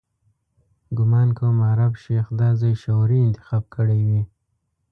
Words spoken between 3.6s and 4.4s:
کړی وي.